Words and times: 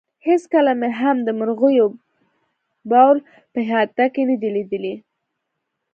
هېڅکله 0.27 0.71
مې 0.79 0.89
هم 0.99 1.17
د 1.27 1.29
مرغیو 1.39 1.87
بول 2.89 3.17
په 3.53 3.59
احاطه 3.63 4.05
کې 4.13 4.23
نه 4.29 4.35
دي 4.41 4.49
لیدلي. 4.55 4.95